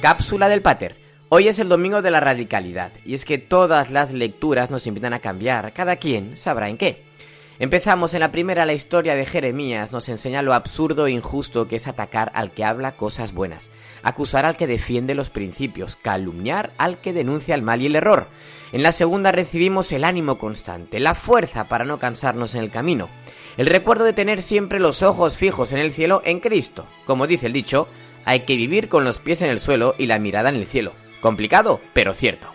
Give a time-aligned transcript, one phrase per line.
[0.00, 0.94] Cápsula del Pater.
[1.30, 5.14] Hoy es el domingo de la radicalidad, y es que todas las lecturas nos invitan
[5.14, 7.02] a cambiar, cada quien sabrá en qué.
[7.58, 11.76] Empezamos en la primera, la historia de Jeremías nos enseña lo absurdo e injusto que
[11.76, 13.70] es atacar al que habla cosas buenas,
[14.02, 18.28] acusar al que defiende los principios, calumniar al que denuncia el mal y el error.
[18.72, 23.08] En la segunda recibimos el ánimo constante, la fuerza para no cansarnos en el camino,
[23.56, 26.84] el recuerdo de tener siempre los ojos fijos en el cielo en Cristo.
[27.06, 27.88] Como dice el dicho,
[28.26, 30.92] hay que vivir con los pies en el suelo y la mirada en el cielo.
[31.22, 32.48] Complicado, pero cierto.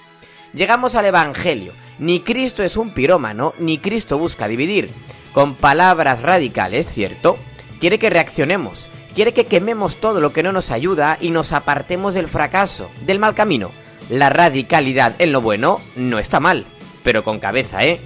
[0.54, 1.74] Llegamos al Evangelio.
[1.98, 4.90] Ni Cristo es un pirómano, ni Cristo busca dividir.
[5.34, 7.38] Con palabras radicales, ¿cierto?
[7.80, 12.14] Quiere que reaccionemos, quiere que quememos todo lo que no nos ayuda y nos apartemos
[12.14, 13.72] del fracaso, del mal camino.
[14.10, 16.66] La radicalidad en lo bueno no está mal,
[17.04, 18.02] pero con cabeza, ¿eh?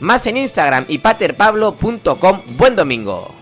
[0.00, 2.40] Más en Instagram y paterpablo.com.
[2.56, 3.41] Buen domingo.